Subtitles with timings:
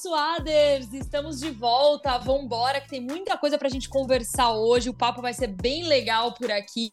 [0.00, 0.92] Suaders!
[0.92, 4.88] Estamos de volta, vambora, que tem muita coisa pra gente conversar hoje.
[4.88, 6.88] O papo vai ser bem legal por aqui.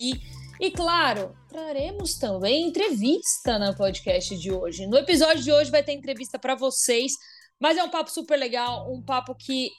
[0.60, 4.88] E claro, traremos também entrevista no podcast de hoje.
[4.88, 7.12] No episódio de hoje vai ter entrevista para vocês,
[7.60, 9.70] mas é um papo super legal, um papo que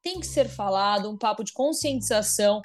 [0.00, 2.62] tem que ser falado, um papo de conscientização.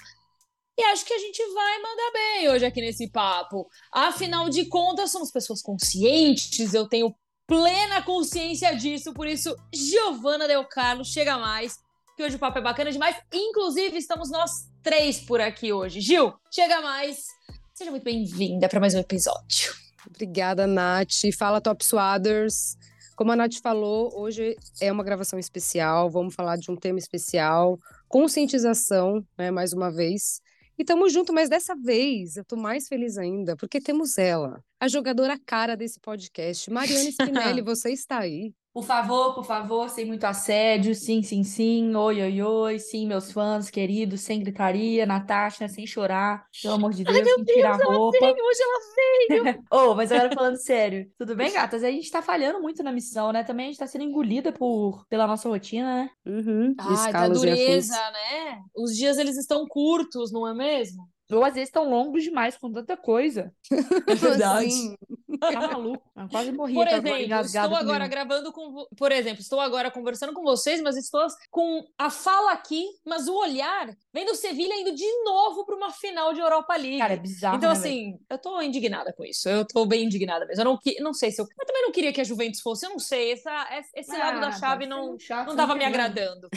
[0.77, 3.67] E acho que a gente vai mandar bem hoje aqui nesse papo.
[3.91, 7.11] Afinal de contas, somos pessoas conscientes, eu tenho
[7.51, 11.77] plena consciência disso, por isso, Giovana Del Carlo, chega mais,
[12.15, 13.17] que hoje o papo é bacana demais.
[13.33, 15.99] Inclusive, estamos nós três por aqui hoje.
[15.99, 17.25] Gil, chega mais.
[17.73, 19.73] Seja muito bem-vinda para mais um episódio.
[20.09, 21.09] Obrigada, Nath.
[21.37, 22.77] Fala, Top Swaders.
[23.17, 27.77] Como a Nath falou, hoje é uma gravação especial, vamos falar de um tema especial,
[28.07, 30.39] conscientização, né, mais uma vez.
[30.79, 34.87] E estamos juntos, mas dessa vez eu estou mais feliz ainda, porque temos ela, a
[34.87, 38.51] jogadora cara desse podcast, Mariana Spinelli, você está aí.
[38.73, 43.29] Por favor, por favor, sem muito assédio, sim, sim, sim, oi, oi, oi, sim, meus
[43.29, 47.57] fãs queridos, sem gritaria, Natasha, sem chorar, pelo amor de Deus, Ai, meu sem Deus,
[47.57, 48.17] tirar ela roupa.
[48.17, 49.63] veio, hoje ela veio.
[49.69, 51.83] oh, mas agora falando sério, tudo bem, gatas?
[51.83, 53.43] A gente tá falhando muito na missão, né?
[53.43, 56.09] Também a gente tá sendo engolida por, pela nossa rotina, né?
[56.25, 57.65] Uhum, Ai, tá escalos e afins.
[57.65, 58.61] dureza, né?
[58.75, 61.07] Os dias eles estão curtos, não é mesmo?
[61.31, 63.53] Ou às vezes estão longos demais com tanta coisa.
[64.07, 64.71] É verdade.
[64.71, 64.95] Sim.
[65.39, 66.03] Tá maluco.
[66.15, 68.09] Eu quase morri Por exemplo, estou agora comigo.
[68.09, 68.85] gravando com.
[68.95, 73.35] Por exemplo, estou agora conversando com vocês, mas estou com a fala aqui, mas o
[73.35, 76.99] olhar vendo o Sevilha indo de novo para uma final de Europa League.
[76.99, 79.47] Cara, é bizarro, Então, né, assim, eu tô indignada com isso.
[79.49, 80.61] Eu tô bem indignada mesmo.
[80.61, 81.45] Eu não, que- não sei se eu.
[81.59, 82.85] Eu também não queria que a Juventus fosse.
[82.85, 83.31] Eu não sei.
[83.31, 86.49] Essa, esse- esse lado da Ah, chave tá não, sendo chato, não tava me agradando.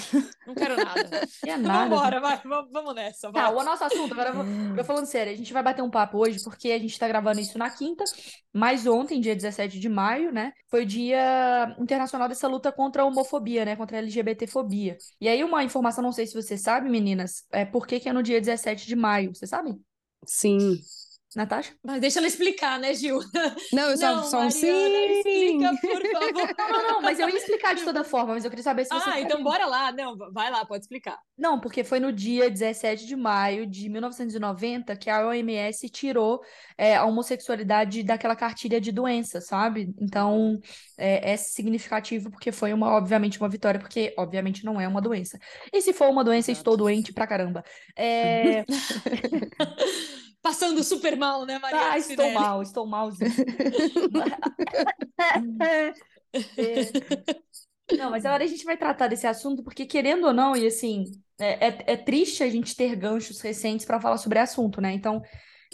[0.47, 0.95] Não quero nada.
[1.45, 1.89] Quer nada.
[1.89, 3.31] Vambora, vai, vamos nessa.
[3.33, 3.55] Tá, Vai.
[3.55, 4.45] o nosso assunto, agora eu vou-
[4.79, 7.41] eu falando sério, a gente vai bater um papo hoje, porque a gente tá gravando
[7.41, 8.05] isso na quinta,
[8.53, 13.05] mas ontem, dia 17 de maio, né, foi o dia internacional dessa luta contra a
[13.07, 14.97] homofobia, né, contra a LGBTfobia.
[15.21, 18.13] E aí, uma informação, não sei se você sabe, meninas, é por que que é
[18.13, 19.75] no dia 17 de maio, você sabe?
[20.27, 20.79] Sim.
[21.35, 21.75] Natasha?
[21.83, 23.19] Mas deixa ela explicar, né, Gil?
[23.73, 25.17] Não, eu só, Não, só um Mariana, sim.
[25.19, 26.55] explica, por favor.
[26.57, 28.95] Não, não, não, mas eu ia explicar de toda forma, mas eu queria saber se
[28.95, 29.91] você Ah, então bora lá.
[29.91, 31.19] Não, vai lá, pode explicar.
[31.37, 36.41] Não, porque foi no dia 17 de maio de 1990 que a OMS tirou
[36.79, 39.93] é, a homossexualidade daquela cartilha de doenças, sabe?
[40.01, 40.61] Então,
[40.97, 45.39] é, é significativo porque foi uma, obviamente, uma vitória, porque obviamente não é uma doença.
[45.73, 47.65] E se for uma doença, estou doente pra caramba.
[47.97, 48.65] É...
[50.45, 51.93] Passando super mal, né, Maria?
[51.93, 53.33] Ah, estou mal, estou malzinho.
[55.59, 55.95] É.
[57.97, 61.05] Não, mas agora a gente vai tratar desse assunto, porque querendo ou não, e assim,
[61.39, 64.93] é, é, é triste a gente ter ganchos recentes para falar sobre assunto, né?
[64.93, 65.23] Então,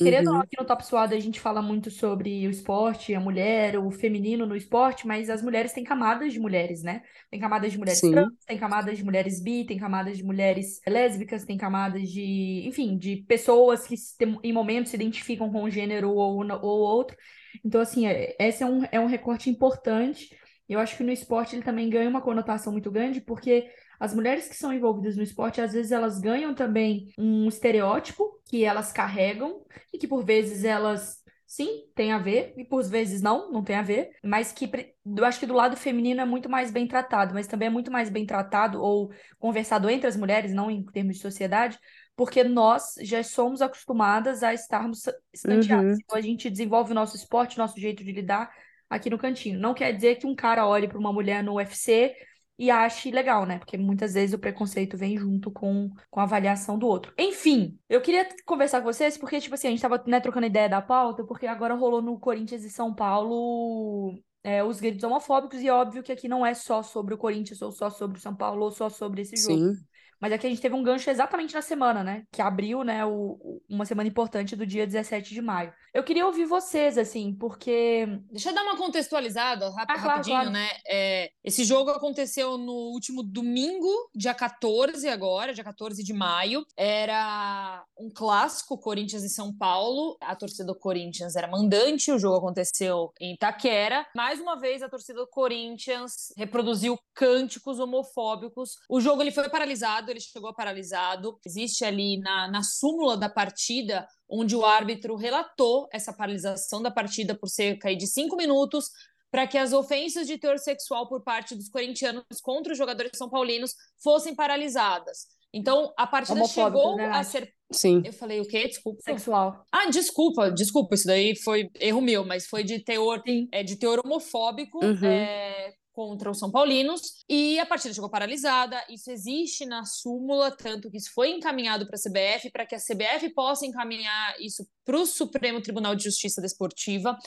[0.01, 0.43] querendo ou não, Uhum.
[0.43, 4.47] aqui no Top Suado a gente fala muito sobre o esporte, a mulher, o feminino
[4.47, 7.03] no esporte, mas as mulheres têm camadas de mulheres, né?
[7.31, 8.09] Tem camadas de mulheres Sim.
[8.09, 12.97] trans, tem camadas de mulheres bi, tem camadas de mulheres lésbicas, tem camadas de, enfim,
[12.99, 13.95] de pessoas que
[14.43, 17.17] em momentos se identificam com um gênero ou, ou outro.
[17.65, 20.37] Então, assim, é- esse é um, é um recorte importante.
[20.69, 24.49] Eu acho que no esporte ele também ganha uma conotação muito grande, porque as mulheres
[24.49, 29.63] que são envolvidas no esporte, às vezes elas ganham também um estereótipo que elas carregam
[29.93, 33.77] e que por vezes elas, sim, tem a ver, e por vezes não, não tem
[33.77, 34.71] a ver, mas que
[35.05, 37.91] eu acho que do lado feminino é muito mais bem tratado, mas também é muito
[37.91, 41.79] mais bem tratado ou conversado entre as mulheres, não em termos de sociedade,
[42.17, 45.93] porque nós já somos acostumadas a estarmos escanteadas.
[45.93, 45.99] Uhum.
[46.03, 48.51] Então a gente desenvolve o nosso esporte, nosso jeito de lidar
[48.89, 49.61] aqui no cantinho.
[49.61, 52.15] Não quer dizer que um cara olhe para uma mulher no UFC
[52.61, 53.59] e ache legal, né?
[53.59, 57.11] Porque muitas vezes o preconceito vem junto com, com a avaliação do outro.
[57.17, 60.69] Enfim, eu queria conversar com vocês, porque, tipo assim, a gente tava, né, trocando ideia
[60.69, 65.71] da pauta, porque agora rolou no Corinthians e São Paulo é, os gritos homofóbicos, e
[65.71, 68.65] óbvio que aqui não é só sobre o Corinthians, ou só sobre o São Paulo,
[68.65, 69.75] ou só sobre esse jogo.
[69.75, 69.85] Sim.
[70.21, 72.25] Mas aqui a gente teve um gancho exatamente na semana, né?
[72.31, 73.11] Que abriu, né, o,
[73.41, 75.73] o- uma semana importante do dia 17 de maio.
[75.93, 78.07] Eu queria ouvir vocês, assim, porque.
[78.31, 80.51] Deixa eu dar uma contextualizada rap- Ah, claro, rapidinho, claro.
[80.51, 80.69] né?
[80.87, 86.65] É, esse jogo aconteceu no último domingo, dia 14 agora, dia 14 de maio.
[86.77, 90.17] Era um clássico, Corinthians e São Paulo.
[90.21, 94.07] A torcida do Corinthians era mandante, o jogo aconteceu em Itaquera.
[94.15, 98.77] Mais uma vez, a torcida do Corinthians reproduziu cânticos homofóbicos.
[98.89, 101.39] O jogo ele foi paralisado, ele chegou paralisado.
[101.45, 107.35] Existe ali na, na súmula da partida onde o árbitro relatou essa paralisação da partida
[107.35, 108.91] por cerca de cinco minutos
[109.31, 113.31] para que as ofensas de teor sexual por parte dos corintianos contra os jogadores são
[113.31, 115.27] paulinos fossem paralisadas.
[115.53, 117.53] Então, a partida chegou né, a ser.
[117.73, 118.03] Sim.
[118.05, 118.69] Eu falei o quê?
[118.69, 119.01] Desculpa.
[119.03, 119.65] Sexual.
[119.73, 123.49] Ah, desculpa, desculpa, isso daí foi erro meu, mas foi de teor, Sim.
[123.53, 125.07] é, de teor homofóbico Uhum.
[125.07, 125.73] é,
[126.09, 128.83] contra os São Paulinos e a partida chegou paralisada.
[128.89, 132.79] Isso existe na súmula, tanto que isso foi encaminhado para a CBF, para que a
[132.79, 137.19] CBF possa encaminhar isso para o Supremo Tribunal de Justiça Desportiva,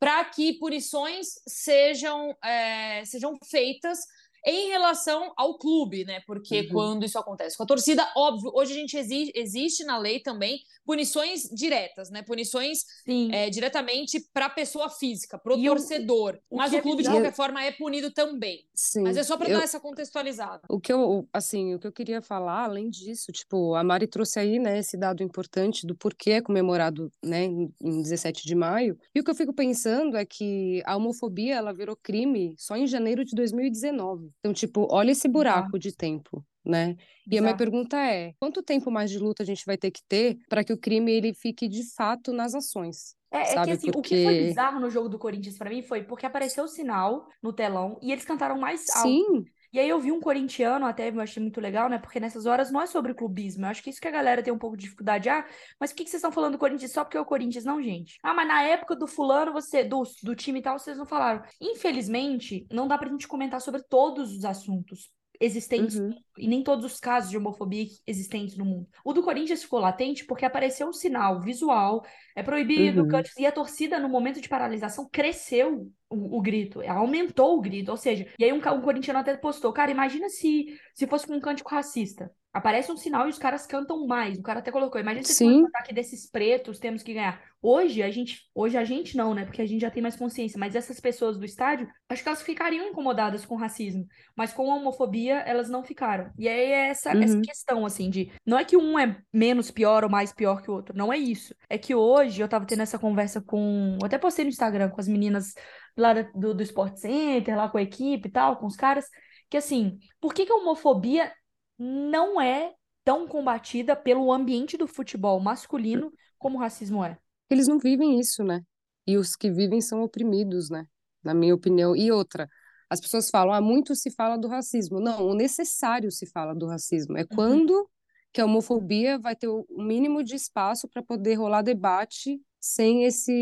[0.00, 3.98] para que punições sejam, é, sejam feitas
[4.44, 6.20] em relação ao clube, né?
[6.26, 6.68] Porque uhum.
[6.68, 10.60] quando isso acontece com a torcida, óbvio, hoje a gente existe, existe na lei também
[10.84, 12.22] punições diretas, né?
[12.22, 12.84] Punições
[13.30, 16.38] é, diretamente para a pessoa física, para o torcedor.
[16.50, 18.66] Mas o, o clube, de qualquer forma, é punido também.
[18.74, 20.62] Sim, Mas é só para dar essa contextualizada.
[20.68, 24.40] O que eu, assim, o que eu queria falar, além disso, tipo, a Mari trouxe
[24.40, 28.98] aí, né, esse dado importante do porquê é comemorado, né, em 17 de maio.
[29.14, 32.86] E o que eu fico pensando é que a homofobia, ela virou crime só em
[32.86, 34.31] janeiro de 2019.
[34.40, 36.96] Então, tipo, olha esse buraco de tempo né?
[37.30, 40.02] E a minha pergunta é: quanto tempo mais de luta a gente vai ter que
[40.08, 43.16] ter para que o crime ele fique de fato nas ações?
[43.30, 43.60] É, sabe?
[43.60, 44.14] é que assim, porque...
[44.14, 47.26] o que foi bizarro no jogo do Corinthians para mim foi porque apareceu o sinal
[47.42, 49.08] no telão e eles cantaram mais alto.
[49.08, 49.44] Sim.
[49.72, 51.98] E aí eu vi um corintiano até, eu achei muito legal, né?
[51.98, 53.64] Porque nessas horas não é sobre clubismo.
[53.64, 55.30] Eu acho que isso que a galera tem um pouco de dificuldade.
[55.30, 55.46] Ah,
[55.80, 57.64] mas por que, que vocês estão falando do Corinthians só porque é o Corinthians?
[57.64, 58.18] Não, gente.
[58.22, 61.42] Ah, mas na época do fulano, você, do, do time e tal, vocês não falaram.
[61.60, 65.10] Infelizmente, não dá pra gente comentar sobre todos os assuntos
[65.42, 66.14] existentes uhum.
[66.38, 68.86] e nem todos os casos de homofobia existentes no mundo.
[69.04, 72.04] O do Corinthians ficou latente porque apareceu um sinal visual,
[72.36, 73.22] é proibido, uhum.
[73.38, 77.96] e a torcida no momento de paralisação cresceu o, o, grito, aumentou o grito, ou
[77.96, 81.40] seja, e aí um, um corintiano até postou, cara, imagina se se fosse com um
[81.40, 84.38] cântico racista aparece um sinal e os caras cantam mais.
[84.38, 87.40] O cara até colocou, imagina se um ataque desses pretos temos que ganhar.
[87.62, 89.44] Hoje a gente, hoje a gente não, né?
[89.44, 92.42] Porque a gente já tem mais consciência, mas essas pessoas do estádio, acho que elas
[92.42, 94.04] ficariam incomodadas com racismo,
[94.36, 96.30] mas com a homofobia elas não ficaram.
[96.36, 97.22] E aí é essa, uhum.
[97.22, 100.70] essa questão assim de, não é que um é menos pior ou mais pior que
[100.70, 101.54] o outro, não é isso.
[101.70, 105.00] É que hoje eu tava tendo essa conversa com, eu até postei no Instagram com
[105.00, 105.54] as meninas
[105.96, 109.06] lá do, do Sport Center, lá com a equipe e tal, com os caras,
[109.50, 111.32] que assim, por que, que a homofobia
[111.78, 112.74] não é
[113.04, 117.18] tão combatida pelo ambiente do futebol masculino como o racismo é.
[117.50, 118.62] Eles não vivem isso, né?
[119.06, 120.86] E os que vivem são oprimidos, né?
[121.22, 121.94] Na minha opinião.
[121.94, 122.48] E outra,
[122.88, 125.00] as pessoas falam, ah, muito se fala do racismo.
[125.00, 127.16] Não, o necessário se fala do racismo.
[127.16, 127.26] É uhum.
[127.34, 127.90] quando
[128.32, 133.32] que a homofobia vai ter o mínimo de espaço para poder rolar debate sem esse,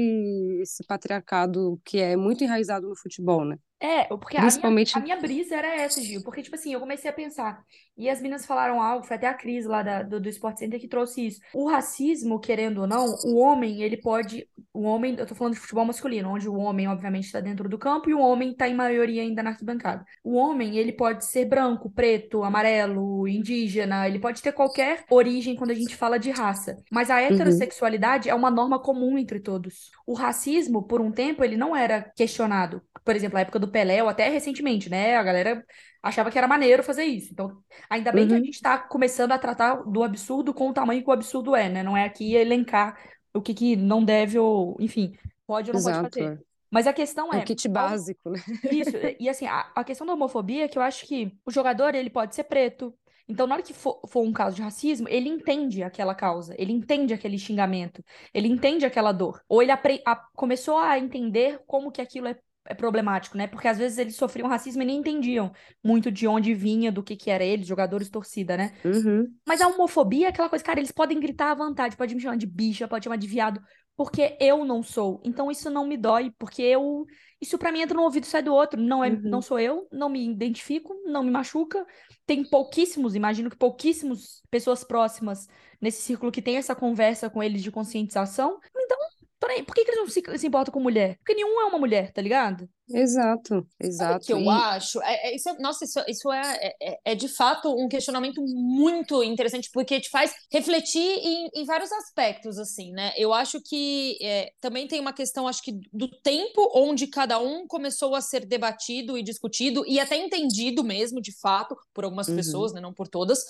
[0.63, 3.59] esse patriarcado que é muito enraizado no futebol, né?
[3.81, 4.97] É, porque Principalmente...
[4.97, 6.23] a, minha, a minha brisa era essa, Gil.
[6.23, 7.65] Porque, tipo assim, eu comecei a pensar.
[7.97, 10.79] E as meninas falaram algo, foi até a Cris lá da, do, do Sport Center
[10.79, 11.41] que trouxe isso.
[11.55, 14.47] O racismo, querendo ou não, o homem, ele pode.
[14.73, 17.79] O homem, eu tô falando de futebol masculino, onde o homem, obviamente, está dentro do
[17.79, 20.05] campo e o homem tá em maioria ainda na arquibancada.
[20.23, 25.71] O homem, ele pode ser branco, preto, amarelo, indígena, ele pode ter qualquer origem quando
[25.71, 26.77] a gente fala de raça.
[26.91, 27.21] Mas a uhum.
[27.21, 28.35] heterossexualidade uhum.
[28.35, 29.91] é uma norma comum entre todos.
[30.07, 34.03] O racismo, por um tempo, ele não era questionado por exemplo, a época do Pelé,
[34.03, 35.17] ou até recentemente, né?
[35.17, 35.65] A galera
[36.03, 37.33] achava que era maneiro fazer isso.
[37.33, 37.57] Então,
[37.89, 38.29] ainda bem uhum.
[38.29, 38.45] que a uhum.
[38.45, 41.83] gente está começando a tratar do absurdo com o tamanho que o absurdo é, né?
[41.83, 42.99] Não é aqui elencar
[43.33, 46.03] o que, que não deve ou, enfim, pode ou não Exato.
[46.03, 46.35] pode fazer.
[46.35, 46.51] É.
[46.71, 47.39] Mas a questão é.
[47.39, 48.41] É um kit básico, né?
[48.71, 48.97] Isso.
[49.19, 52.11] E assim, a, a questão da homofobia é que eu acho que o jogador, ele
[52.11, 52.95] pode ser preto,
[53.31, 56.73] então, na hora que for, for, um caso de racismo, ele entende aquela causa, ele
[56.73, 59.41] entende aquele xingamento, ele entende aquela dor.
[59.49, 63.47] Ou ele a, começou a entender como que aquilo é é problemático, né?
[63.47, 65.53] Porque às vezes eles sofriam racismo e nem entendiam
[65.83, 68.73] muito de onde vinha, do que que era eles, jogadores torcida, né?
[68.85, 69.27] Uhum.
[69.47, 72.37] Mas a homofobia é aquela coisa, cara, eles podem gritar à vontade, pode me chamar
[72.37, 73.61] de bicha, pode chamar de viado,
[73.97, 75.21] porque eu não sou.
[75.25, 77.07] Então isso não me dói, porque eu
[77.41, 78.81] isso para mim entra no ouvido e sai do outro.
[78.81, 79.21] Não é, uhum.
[79.25, 81.87] não sou eu, não me identifico, não me machuca.
[82.27, 85.49] Tem pouquíssimos, imagino que pouquíssimos pessoas próximas
[85.81, 88.61] nesse círculo que tem essa conversa com eles de conscientização.
[88.77, 88.99] Então
[89.41, 91.17] por que, que eles não se, se importam com mulher?
[91.17, 92.69] Porque nenhum é uma mulher, tá ligado?
[92.93, 94.25] Exato, exato.
[94.25, 95.01] o que eu acho?
[95.03, 98.43] É, é, isso é, nossa, isso, isso é, é, é, é, de fato um questionamento
[98.43, 103.13] muito interessante, porque te faz refletir em, em vários aspectos, assim, né?
[103.17, 107.67] Eu acho que é, também tem uma questão, acho que, do tempo onde cada um
[107.67, 112.37] começou a ser debatido e discutido, e até entendido mesmo, de fato, por algumas uhum.
[112.37, 112.81] pessoas, né?
[112.81, 113.45] Não por todas.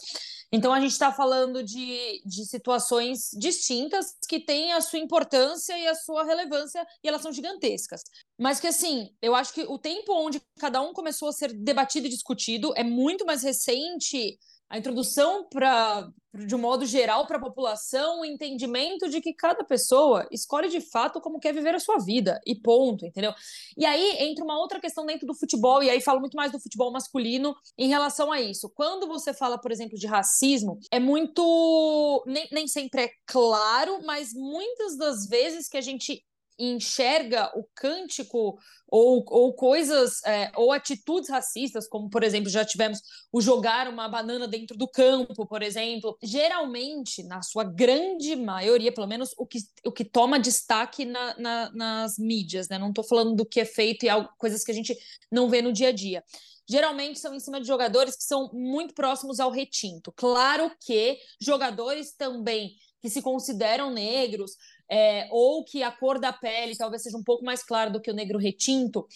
[0.53, 5.87] Então a gente está falando de, de situações distintas que têm a sua importância e
[5.87, 8.03] a sua relevância, e elas são gigantescas.
[8.37, 12.07] Mas que assim, eu acho que o tempo onde cada um começou a ser debatido
[12.07, 14.39] e discutido é muito mais recente
[14.71, 19.65] a introdução para de um modo geral para a população o entendimento de que cada
[19.65, 23.35] pessoa escolhe de fato como quer viver a sua vida e ponto, entendeu?
[23.77, 26.61] E aí entra uma outra questão dentro do futebol e aí falo muito mais do
[26.61, 28.71] futebol masculino em relação a isso.
[28.71, 34.33] Quando você fala, por exemplo, de racismo, é muito nem, nem sempre é claro, mas
[34.33, 36.25] muitas das vezes que a gente
[36.61, 43.01] enxerga o cântico ou, ou coisas, é, ou atitudes racistas, como, por exemplo, já tivemos
[43.33, 49.07] o jogar uma banana dentro do campo, por exemplo, geralmente, na sua grande maioria, pelo
[49.07, 52.79] menos o que, o que toma destaque na, na, nas mídias, né?
[52.79, 54.97] Não estou falando do que é feito e algo, coisas que a gente
[55.31, 56.25] não vê no dia a dia
[56.69, 60.13] geralmente são em cima de jogadores que são muito próximos ao retinto.
[60.13, 64.53] Claro que jogadores também que se consideram negros,
[64.91, 68.11] é, ou que a cor da pele talvez seja um pouco mais clara do que
[68.11, 69.07] o negro retinto,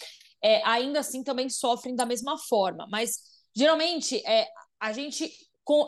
[0.43, 2.87] é, ainda assim também sofrem da mesma forma.
[2.91, 3.19] Mas
[3.55, 4.49] geralmente é,
[4.81, 5.31] a gente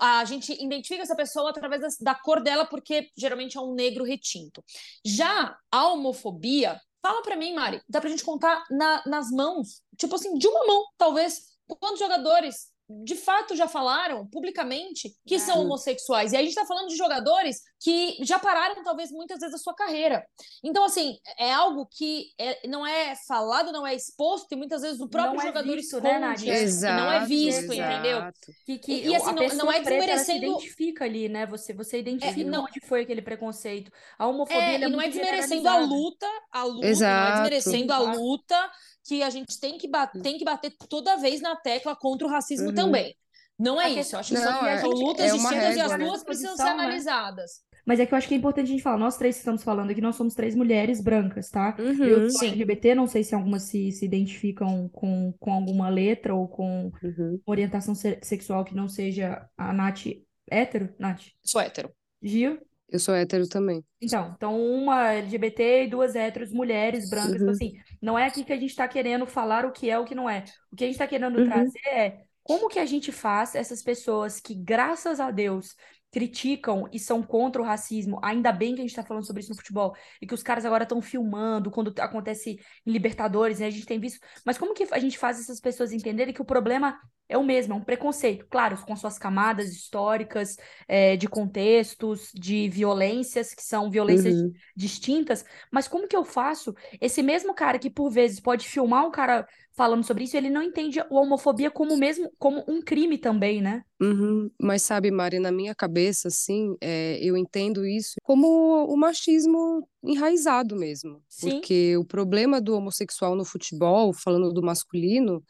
[0.01, 4.05] a gente identifica essa pessoa através da, da, cor dela, porque geralmente é um negro
[4.05, 4.65] retinto.
[5.05, 10.15] Já a homofobia, fala para mim, Mari, dá pra gente contar na, nas mãos, tipo
[10.15, 11.43] assim, de uma mão, talvez,
[11.79, 15.39] quantos jogadores de fato já falaram publicamente que é.
[15.39, 16.33] são homossexuais.
[16.33, 19.75] E a gente está falando de jogadores que já pararam, talvez, muitas vezes a sua
[19.75, 20.25] carreira.
[20.63, 25.01] Então, assim, é algo que é, não é falado, não é exposto, e muitas vezes
[25.01, 27.93] o próprio não é jogador é visto, esconde, né, exato, não é visto, exato.
[27.93, 28.33] entendeu?
[28.65, 30.41] Que, que e, e assim, não, não, é desmerecendo.
[30.41, 31.47] Você identifica ali, né?
[31.47, 32.65] Você, você identifica é, não...
[32.65, 33.91] onde foi aquele preconceito.
[34.17, 37.21] A homofobia é, e não é desmerecendo a luta, a luta, exato.
[37.21, 38.71] não é desmerecendo a luta
[39.07, 42.31] que a gente tem que, bater, tem que bater toda vez na tecla contra o
[42.31, 42.75] racismo uhum.
[42.75, 43.15] também.
[43.59, 44.15] Não é isso.
[44.15, 46.71] Eu acho que não, são, é, lutas é distintas e as duas precisam ser né?
[46.71, 47.65] analisadas.
[47.87, 49.63] Mas é que eu acho que é importante a gente falar, nós três que estamos
[49.63, 51.77] falando aqui, nós somos três mulheres brancas, tá?
[51.79, 56.35] Uhum, eu sou LGBT, não sei se algumas se, se identificam com, com alguma letra
[56.35, 57.41] ou com uhum.
[57.47, 60.05] orientação se sexual que não seja a Nath
[60.51, 61.23] hétero, Nath?
[61.45, 61.93] Sou hétero.
[62.21, 62.59] Gil?
[62.89, 63.85] Eu sou hétero também.
[64.01, 67.35] Então, então uma LGBT e duas héteros, mulheres brancas.
[67.35, 67.53] Então, uhum.
[67.53, 70.15] Assim, não é aqui que a gente está querendo falar o que é o que
[70.15, 70.45] não é.
[70.73, 71.47] O que a gente está querendo uhum.
[71.47, 75.75] trazer é como que a gente faz essas pessoas que, graças a Deus,
[76.13, 78.21] criticam e são contra o racismo.
[78.23, 79.95] Ainda bem que a gente está falando sobre isso no futebol.
[80.23, 83.67] E que os caras agora estão filmando quando acontece em Libertadores, né?
[83.67, 84.25] A gente tem visto.
[84.45, 86.99] Mas como que a gente faz essas pessoas entenderem que o problema
[87.29, 90.57] é o mesmo, é um preconceito, claro, com suas camadas históricas,
[90.87, 94.53] é, de contextos, de violências, que são violências uhum.
[94.77, 99.11] distintas, mas como que eu faço esse mesmo cara que por vezes pode filmar um
[99.11, 103.61] cara falando sobre isso, ele não entende a homofobia como mesmo como um crime também,
[103.61, 103.83] né?
[104.01, 104.51] Uhum.
[104.59, 110.75] Mas sabe, Mari, na minha cabeça, assim, é, eu entendo isso como o machismo enraizado
[110.75, 111.23] mesmo.
[111.29, 111.51] Sim.
[111.51, 115.45] Porque o problema do homossexual no futebol, falando do masculino,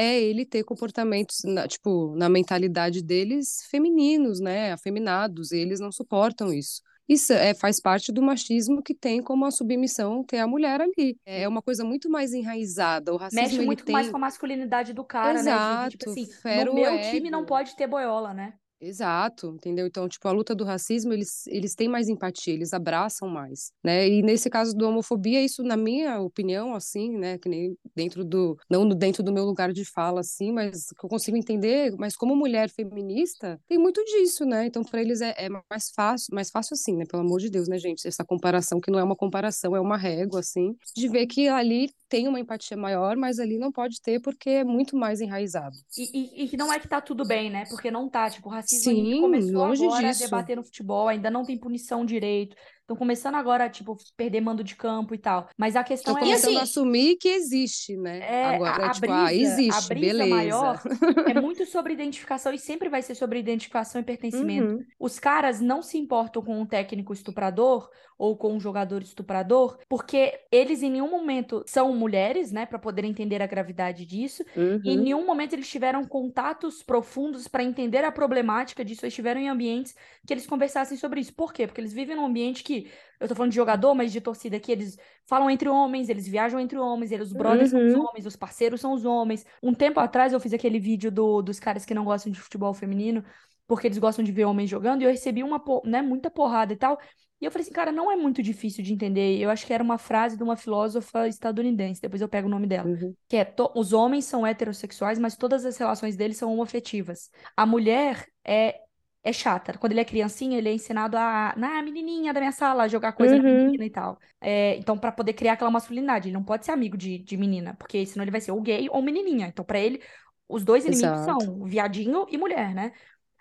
[0.00, 5.92] é ele ter comportamentos, na, tipo, na mentalidade deles femininos, né, afeminados, e eles não
[5.92, 6.80] suportam isso.
[7.06, 11.18] Isso é, faz parte do machismo que tem como a submissão ter a mulher ali.
[11.26, 13.12] É uma coisa muito mais enraizada.
[13.12, 13.92] O racismo Mexe muito tem...
[13.92, 15.90] mais com a masculinidade do cara, Exato, né?
[15.90, 16.28] Tipo assim,
[16.64, 17.10] no meu ego.
[17.10, 18.54] time não pode ter boiola, né?
[18.80, 19.86] Exato, entendeu?
[19.86, 24.08] Então, tipo, a luta do racismo, eles, eles têm mais empatia, eles abraçam mais, né?
[24.08, 28.56] E nesse caso do homofobia, isso, na minha opinião, assim, né, que nem dentro do,
[28.70, 32.34] não dentro do meu lugar de fala, assim, mas que eu consigo entender, mas como
[32.34, 34.66] mulher feminista, tem muito disso, né?
[34.66, 37.04] Então, para eles é, é, mais fácil, mais fácil assim, né?
[37.04, 38.08] Pelo amor de Deus, né, gente?
[38.08, 41.90] Essa comparação que não é uma comparação, é uma régua, assim, de ver que ali
[42.08, 45.76] tem uma empatia maior, mas ali não pode ter porque é muito mais enraizado.
[45.96, 47.64] E, e, e não é que tá tudo bem, né?
[47.68, 50.22] Porque não tá, tipo, o racismo Sim, começou longe agora disso.
[50.24, 52.56] a debater no futebol, ainda não tem punição direito.
[52.90, 55.48] Estão começando agora, tipo, perder mando de campo e tal.
[55.56, 56.26] Mas a questão Tão é.
[56.26, 58.18] começando assim, a assumir que existe, né?
[58.18, 60.34] É, agora, a, a tipo, brisa, ah, existe, a brisa beleza.
[60.34, 60.82] maior
[61.30, 64.72] é muito sobre identificação e sempre vai ser sobre identificação e pertencimento.
[64.72, 64.84] Uhum.
[64.98, 67.88] Os caras não se importam com um técnico estuprador
[68.20, 73.02] ou com um jogador estuprador, porque eles em nenhum momento são mulheres, né, para poder
[73.04, 74.78] entender a gravidade disso, uhum.
[74.84, 79.40] e em nenhum momento eles tiveram contatos profundos para entender a problemática disso, eles estiveram
[79.40, 81.32] em ambientes que eles conversassem sobre isso.
[81.32, 81.66] Por quê?
[81.66, 82.79] Porque eles vivem num ambiente que
[83.18, 84.96] eu tô falando de jogador, mas de torcida aqui, eles
[85.26, 87.78] falam entre homens, eles viajam entre homens, eles, os brothers uhum.
[87.78, 89.44] são os homens, os parceiros são os homens.
[89.62, 92.72] Um tempo atrás eu fiz aquele vídeo do, dos caras que não gostam de futebol
[92.72, 93.24] feminino,
[93.66, 96.76] porque eles gostam de ver homens jogando, e eu recebi uma, né, muita porrada e
[96.76, 96.98] tal.
[97.40, 99.38] E eu falei assim, cara, não é muito difícil de entender.
[99.38, 102.66] Eu acho que era uma frase de uma filósofa estadunidense, depois eu pego o nome
[102.66, 103.14] dela, uhum.
[103.28, 107.30] que é: os homens são heterossexuais, mas todas as relações deles são homoafetivas.
[107.56, 108.80] A mulher é
[109.22, 109.76] é chata.
[109.78, 113.36] Quando ele é criancinha, ele é ensinado a, na menininha da minha sala, jogar coisa
[113.36, 113.42] uhum.
[113.42, 114.18] na menina e tal.
[114.40, 117.74] É, então, para poder criar aquela masculinidade, ele não pode ser amigo de, de menina,
[117.74, 119.48] porque senão ele vai ser ou gay ou menininha.
[119.48, 120.00] Então, para ele,
[120.48, 121.44] os dois inimigos Exato.
[121.44, 122.92] são viadinho e mulher, né?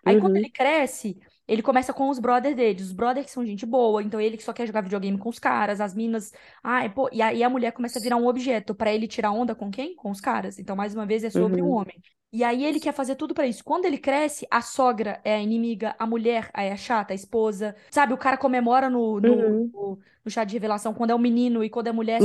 [0.05, 0.21] Aí, uhum.
[0.21, 2.81] quando ele cresce, ele começa com os brothers dele.
[2.81, 5.39] Os brothers que são gente boa, então ele que só quer jogar videogame com os
[5.39, 6.31] caras, as minas.
[6.63, 9.55] Ai, pô, e aí a mulher começa a virar um objeto para ele tirar onda
[9.55, 9.95] com quem?
[9.95, 10.59] Com os caras.
[10.59, 11.69] Então, mais uma vez, é sobre uhum.
[11.69, 12.01] o homem.
[12.31, 13.63] E aí ele quer fazer tudo para isso.
[13.63, 17.75] Quando ele cresce, a sogra é a inimiga, a mulher é a chata, a esposa.
[17.89, 19.71] Sabe, o cara comemora no, no, uhum.
[19.73, 22.21] no, no chá de revelação quando é um menino e quando é mulher,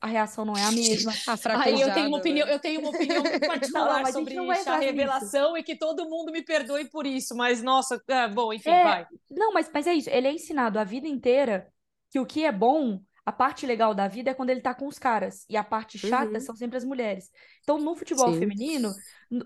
[0.00, 1.10] a reação não é a mesma.
[1.64, 2.52] Aí eu tenho uma opinião, né?
[2.52, 6.84] eu tenho uma opinião particular não, sobre chá revelação e que todo mundo me perdoe
[6.84, 9.06] por isso, mas nossa, é, bom, enfim, é, vai.
[9.30, 11.66] Não, mas, mas é isso, ele é ensinado a vida inteira
[12.10, 14.86] que o que é bom a parte legal da vida é quando ele tá com
[14.86, 15.46] os caras.
[15.48, 16.40] E a parte chata uhum.
[16.40, 17.30] são sempre as mulheres.
[17.62, 18.38] Então, no futebol Sim.
[18.38, 18.92] feminino,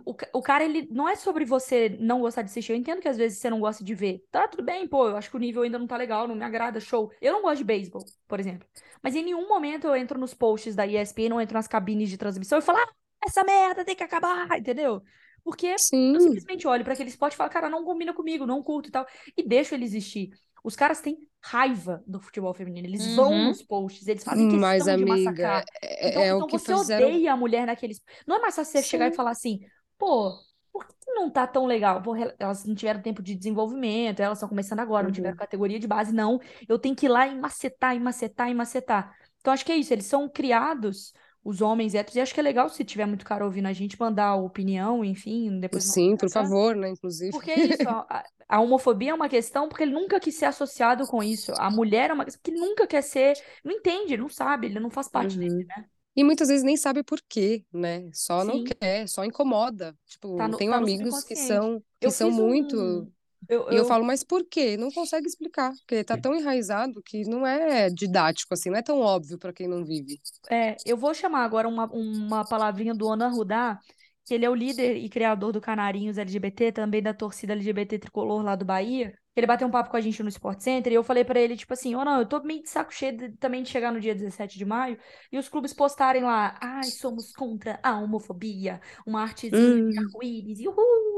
[0.05, 2.73] o, o cara, ele não é sobre você não gostar de assistir.
[2.73, 4.25] Eu entendo que às vezes você não gosta de ver.
[4.31, 6.45] Tá, tudo bem, pô, eu acho que o nível ainda não tá legal, não me
[6.45, 7.13] agrada, show.
[7.21, 8.67] Eu não gosto de beisebol, por exemplo.
[9.01, 12.19] Mas em nenhum momento eu entro nos posts da ESPN, não entro nas cabines de
[12.19, 12.89] transmissão e falo, ah,
[13.25, 15.03] essa merda tem que acabar, entendeu?
[15.45, 16.15] Porque Sim.
[16.15, 18.93] eu simplesmente olho para aquele spot e falo, cara, não combina comigo, não curto e
[18.93, 19.07] tal.
[19.37, 20.31] E deixo ele existir.
[20.65, 22.87] Os caras têm raiva do futebol feminino.
[22.87, 23.17] Eles uhum.
[23.17, 25.65] vão nos posts, eles fazem questão Mas, de amiga, massacrar.
[25.83, 27.09] É, então, é então você fizeram...
[27.09, 28.01] odeia a mulher naqueles.
[28.27, 28.89] Não é mais fácil você Sim.
[28.89, 29.61] chegar e falar assim,
[29.97, 30.33] pô,
[30.73, 32.03] por que não tá tão legal?
[32.03, 35.09] Pô, elas não tiveram tempo de desenvolvimento, elas estão começando agora, uhum.
[35.09, 35.41] não tiveram uhum.
[35.41, 36.41] categoria de base, não.
[36.69, 39.15] Eu tenho que ir lá e macetar, e macetar, e macetar.
[39.41, 41.13] Então, acho que é isso, eles são criados
[41.45, 42.17] os homens héteros.
[42.17, 45.59] E acho que é legal se tiver muito cara ouvindo a gente mandar opinião, enfim,
[45.59, 45.85] depois.
[45.85, 46.91] Sim, por favor, né?
[46.91, 47.31] Inclusive.
[47.33, 51.07] Porque é isso, a, a, homofobia é uma questão porque ele nunca quis ser associado
[51.07, 51.53] com isso.
[51.57, 54.91] A mulher é uma questão que nunca quer ser, não entende, não sabe, ele não
[54.91, 55.49] faz parte uhum.
[55.49, 55.85] dele, né?
[56.17, 58.11] E muitas vezes nem sabe por quê, né?
[58.13, 58.47] Só Sim.
[58.49, 59.97] não quer, só incomoda.
[60.05, 63.13] Tipo, tá no, tenho tá amigos que são que são muito um...
[63.49, 64.77] Eu, e eu, eu, falo, mas por quê?
[64.77, 69.01] Não consegue explicar, porque tá tão enraizado que não é didático, assim, não é tão
[69.01, 70.19] óbvio para quem não vive.
[70.51, 73.79] É, eu vou chamar agora uma, uma palavrinha do Ana Rudá,
[74.25, 78.43] que ele é o líder e criador do Canarinhos LGBT, também da torcida LGBT tricolor
[78.43, 81.05] lá do Bahia ele bateu um papo com a gente no Sport Center e eu
[81.05, 83.63] falei para ele, tipo assim, oh, não, eu tô meio de saco cheio de, também
[83.63, 84.99] de chegar no dia 17 de maio
[85.31, 89.91] e os clubes postarem lá, ai, somos contra a homofobia, uma artezinha hum.
[89.91, 90.67] de arco-íris, e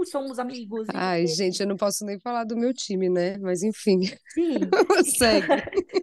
[0.04, 0.86] somos amigos.
[0.94, 3.36] Ai, gente, eu não posso nem falar do meu time, né?
[3.38, 4.00] Mas enfim.
[4.34, 4.58] Sim.
[5.18, 5.46] Segue.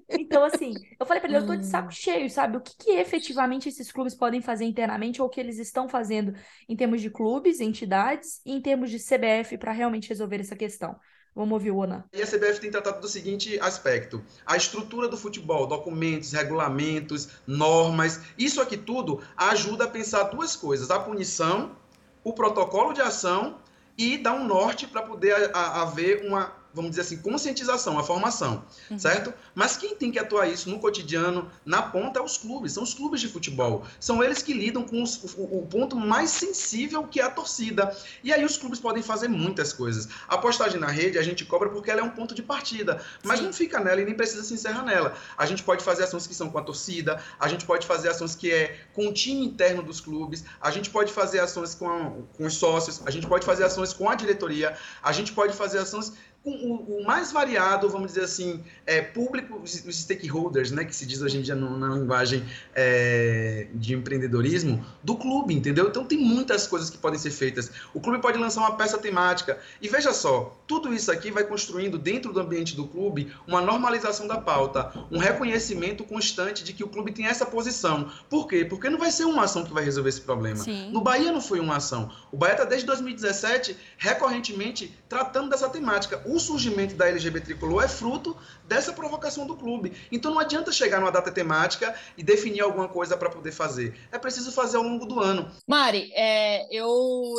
[0.09, 2.57] então, assim, eu falei para ele, eu tô de saco cheio, sabe?
[2.57, 6.33] O que, que efetivamente esses clubes podem fazer internamente ou o que eles estão fazendo
[6.67, 10.95] em termos de clubes, entidades e em termos de CBF para realmente resolver essa questão.
[11.37, 12.03] Vamos ouvir o Ona.
[12.11, 18.21] E a CBF tem tratado do seguinte aspecto: a estrutura do futebol, documentos, regulamentos, normas,
[18.39, 21.77] isso aqui tudo ajuda a pensar duas coisas: a punição,
[22.23, 23.59] o protocolo de ação
[23.97, 28.99] e dar um norte para poder haver uma vamos dizer assim, conscientização, a formação, uhum.
[28.99, 29.33] certo?
[29.55, 32.93] Mas quem tem que atuar isso no cotidiano, na ponta, é os clubes, são os
[32.93, 33.83] clubes de futebol.
[33.99, 37.95] São eles que lidam com os, o, o, ponto mais sensível que é a torcida.
[38.23, 40.07] E aí os clubes podem fazer muitas coisas.
[40.27, 43.39] A postagem na rede a gente cobra porque ela é um ponto de partida, mas
[43.39, 43.45] Sim.
[43.45, 45.15] não fica nela e nem precisa se encerrar nela.
[45.35, 48.35] A gente pode fazer ações que são com a torcida, a gente pode fazer ações
[48.35, 52.11] que é com o time interno dos clubes, a gente pode fazer ações com, a,
[52.37, 55.79] com os sócios, a gente pode fazer ações com a diretoria, a gente pode fazer
[55.79, 56.13] ações
[56.49, 61.21] o, o, mais variado, vamos dizer assim, é, público, os, stakeholders, né, que se diz
[61.21, 65.87] hoje em dia no, na linguagem é, de empreendedorismo, do clube, entendeu?
[65.87, 67.71] Então tem muitas coisas que podem ser feitas.
[67.93, 69.59] O clube pode lançar uma peça temática.
[69.81, 74.27] E veja só, tudo isso aqui vai construindo dentro do ambiente do clube uma normalização
[74.27, 78.11] da pauta, um reconhecimento constante de que o clube tem essa posição.
[78.29, 78.65] Por quê?
[78.65, 80.57] Porque não vai ser uma ação que vai resolver esse problema.
[80.57, 80.91] Sim.
[80.91, 82.11] No Bahia não foi uma ação.
[82.31, 86.21] O Bahia está desde 2017 recorrentemente tratando dessa temática.
[86.25, 89.93] O o surgimento da LGBT tricolor é fruto dessa provocação do clube.
[90.11, 93.99] Então não adianta chegar numa data temática e definir alguma coisa para poder fazer.
[94.11, 95.51] É preciso fazer ao longo do ano.
[95.67, 97.35] Mari, é, eu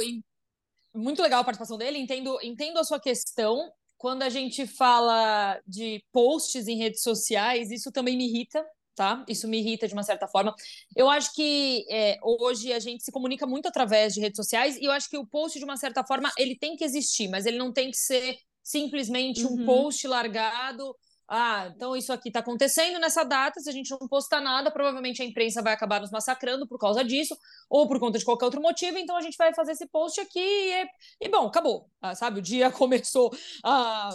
[0.95, 1.99] muito legal a participação dele.
[1.99, 3.73] Entendo, entendo a sua questão.
[3.97, 9.25] Quando a gente fala de posts em redes sociais, isso também me irrita, tá?
[9.29, 10.55] Isso me irrita de uma certa forma.
[10.95, 14.85] Eu acho que é, hoje a gente se comunica muito através de redes sociais e
[14.85, 17.59] eu acho que o post, de uma certa forma, ele tem que existir, mas ele
[17.59, 19.63] não tem que ser simplesmente uhum.
[19.63, 20.95] um post largado.
[21.27, 23.61] Ah, então isso aqui está acontecendo nessa data.
[23.61, 27.03] Se a gente não postar nada, provavelmente a imprensa vai acabar nos massacrando por causa
[27.03, 27.37] disso,
[27.69, 28.99] ou por conta de qualquer outro motivo.
[28.99, 30.87] Então a gente vai fazer esse post aqui e,
[31.23, 31.89] e bom, acabou.
[32.01, 32.41] Ah, sabe?
[32.41, 34.11] O dia começou a,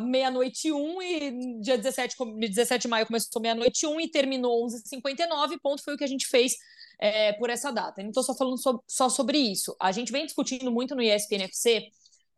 [0.00, 2.16] meia-noite um, e dia 17,
[2.48, 5.58] 17 de maio começou meia-noite um e terminou 11h59.
[5.62, 6.56] Ponto foi o que a gente fez
[6.98, 8.00] é, por essa data.
[8.00, 9.76] Eu não estou só falando so, só sobre isso.
[9.78, 11.90] A gente vem discutindo muito no ESPNFC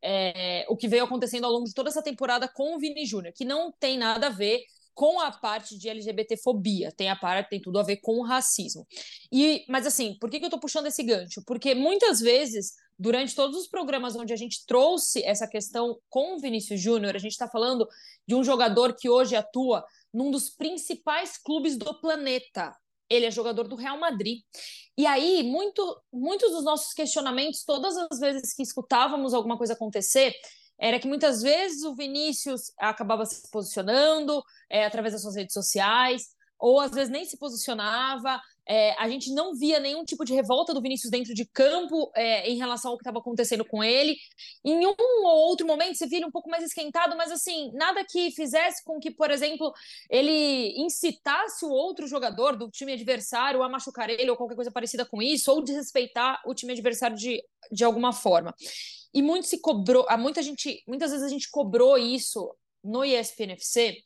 [0.05, 3.33] é, o que veio acontecendo ao longo de toda essa temporada com o Vini Júnior,
[3.35, 4.63] que não tem nada a ver
[4.95, 8.87] com a parte de LGBTfobia, tem a parte tem tudo a ver com o racismo.
[9.33, 11.43] E, mas assim, por que, que eu estou puxando esse gancho?
[11.45, 16.39] Porque muitas vezes, durante todos os programas onde a gente trouxe essa questão com o
[16.39, 17.89] Vinícius Júnior, a gente está falando
[18.27, 22.73] de um jogador que hoje atua num dos principais clubes do planeta.
[23.09, 24.41] Ele é jogador do Real Madrid.
[24.97, 30.33] E aí, muito, muitos dos nossos questionamentos, todas as vezes que escutávamos alguma coisa acontecer,
[30.79, 36.29] era que muitas vezes o Vinícius acabava se posicionando é, através das suas redes sociais,
[36.59, 38.41] ou às vezes nem se posicionava.
[38.67, 42.49] É, a gente não via nenhum tipo de revolta do Vinícius dentro de campo é,
[42.49, 44.17] em relação ao que estava acontecendo com ele.
[44.65, 48.05] Em um ou outro momento, você via ele um pouco mais esquentado, mas assim, nada
[48.05, 49.73] que fizesse com que, por exemplo,
[50.11, 55.05] ele incitasse o outro jogador do time adversário a machucar ele ou qualquer coisa parecida
[55.05, 58.55] com isso, ou desrespeitar o time adversário de, de alguma forma.
[59.13, 64.03] E muito se cobrou, muita gente, muitas vezes a gente cobrou isso no ESPNFC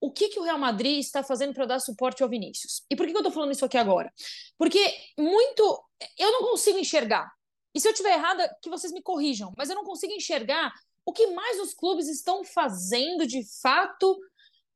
[0.00, 2.82] o que, que o Real Madrid está fazendo para dar suporte ao Vinícius.
[2.90, 4.12] E por que, que eu estou falando isso aqui agora?
[4.56, 4.78] Porque
[5.18, 5.84] muito.
[6.16, 7.30] Eu não consigo enxergar.
[7.74, 10.72] E se eu estiver errada, que vocês me corrijam, mas eu não consigo enxergar
[11.04, 14.18] o que mais os clubes estão fazendo de fato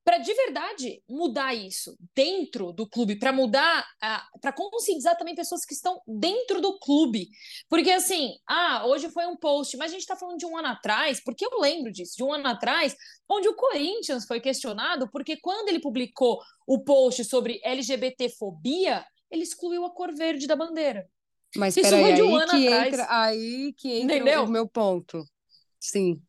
[0.05, 3.87] para de verdade mudar isso dentro do clube, para mudar,
[4.41, 7.29] para conscientizar também pessoas que estão dentro do clube.
[7.69, 10.69] Porque assim, ah, hoje foi um post, mas a gente está falando de um ano
[10.69, 12.97] atrás, porque eu lembro disso, de um ano atrás,
[13.29, 19.85] onde o Corinthians foi questionado, porque quando ele publicou o post sobre LGBTfobia, ele excluiu
[19.85, 21.09] a cor verde da bandeira.
[21.57, 22.87] Mas Isso peraí, de um aí, que atrás.
[22.89, 24.45] entra, aí que entra Entendeu?
[24.45, 25.25] o meu ponto.
[25.79, 26.21] Sim.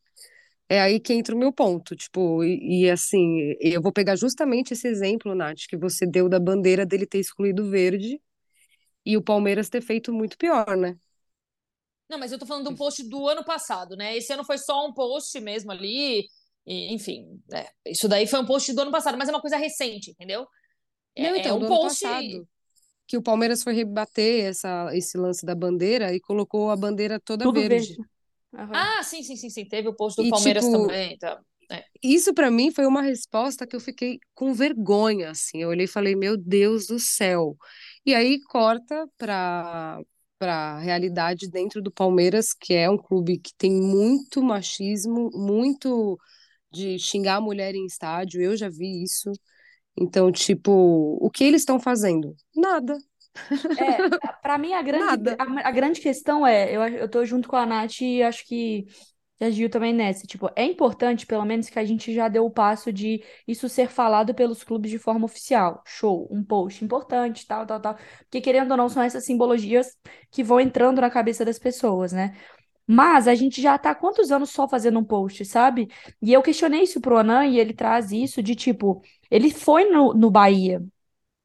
[0.73, 4.73] É aí que entra o meu ponto, tipo, e, e, assim, eu vou pegar justamente
[4.73, 8.19] esse exemplo, Nath, que você deu da bandeira dele ter excluído o verde
[9.05, 10.97] e o Palmeiras ter feito muito pior, né?
[12.09, 14.17] Não, mas eu tô falando de um post do ano passado, né?
[14.17, 16.25] Esse ano foi só um post mesmo ali,
[16.65, 19.57] e, enfim, é, isso daí foi um post do ano passado, mas é uma coisa
[19.57, 20.47] recente, entendeu?
[21.15, 22.03] É, Não, então, é um do post...
[22.03, 22.47] ano passado,
[23.07, 27.45] que o Palmeiras foi rebater essa, esse lance da bandeira e colocou a bandeira toda
[27.45, 27.95] Tudo verde.
[27.95, 28.12] verde.
[28.53, 28.69] Uhum.
[28.71, 29.65] Ah, sim, sim, sim, sim.
[29.65, 31.17] Teve o post do e, Palmeiras tipo, também.
[31.17, 31.39] Tá.
[31.71, 31.83] É.
[32.03, 35.61] Isso para mim foi uma resposta que eu fiquei com vergonha, assim.
[35.61, 37.57] Eu olhei e falei, meu Deus do céu.
[38.05, 39.99] E aí corta para
[40.37, 46.19] para realidade dentro do Palmeiras, que é um clube que tem muito machismo, muito
[46.69, 48.41] de xingar a mulher em estádio.
[48.41, 49.31] Eu já vi isso.
[49.97, 50.71] Então, tipo,
[51.21, 52.35] o que eles estão fazendo?
[52.55, 52.97] Nada.
[53.77, 53.97] É,
[54.41, 57.65] para mim a grande, a, a, grande questão é, eu, eu tô junto com a
[57.65, 58.85] Nath e acho que
[59.39, 62.51] a Gil também nessa, tipo, é importante pelo menos que a gente já deu o
[62.51, 65.81] passo de isso ser falado pelos clubes de forma oficial.
[65.85, 67.97] Show, um post importante, tal, tal, tal.
[68.19, 69.97] Porque querendo ou não, são essas simbologias
[70.31, 72.37] que vão entrando na cabeça das pessoas, né?
[72.85, 75.87] Mas a gente já tá há quantos anos só fazendo um post, sabe?
[76.21, 80.13] E eu questionei isso pro Anan e ele traz isso de tipo, ele foi no,
[80.13, 80.81] no Bahia,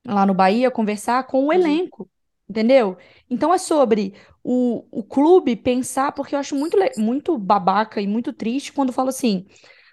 [0.08, 1.52] lá no Bahia conversar com o uhum.
[1.52, 2.10] elenco,
[2.48, 2.96] entendeu?
[3.28, 8.32] Então é sobre o, o clube pensar, porque eu acho muito, muito babaca e muito
[8.32, 9.46] triste quando fala assim,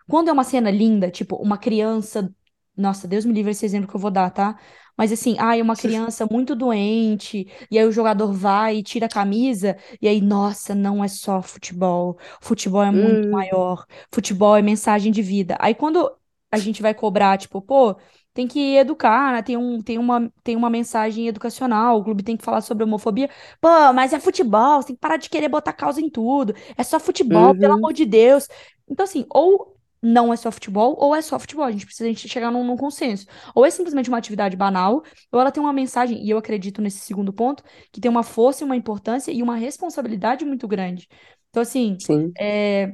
[0.08, 2.34] quando é uma cena linda, tipo, uma criança.
[2.78, 4.58] Nossa, Deus me livre esse exemplo que eu vou dar, tá?
[4.97, 9.10] Mas assim, ai, uma criança muito doente, e aí o jogador vai e tira a
[9.10, 12.17] camisa, e aí, nossa, não é só futebol.
[12.41, 13.32] Futebol é muito hum.
[13.32, 13.86] maior.
[14.12, 15.58] Futebol é mensagem de vida.
[15.60, 16.10] Aí quando
[16.51, 17.97] a gente vai cobrar, tipo, pô,
[18.35, 19.41] tem que educar, né?
[19.41, 23.29] Tem, um, tem, uma, tem uma mensagem educacional, o clube tem que falar sobre homofobia.
[23.61, 26.53] Pô, mas é futebol, você tem que parar de querer botar causa em tudo.
[26.77, 27.57] É só futebol, uhum.
[27.59, 28.49] pelo amor de Deus.
[28.89, 31.63] Então, assim, ou não é só futebol, ou é só futebol.
[31.63, 33.25] A gente precisa a gente chegar num, num, consenso.
[33.55, 36.99] Ou é simplesmente uma atividade banal, ou ela tem uma mensagem, e eu acredito nesse
[36.99, 41.07] segundo ponto, que tem uma força e uma importância e uma responsabilidade muito grande.
[41.49, 42.33] Então, assim, Sim.
[42.37, 42.91] é.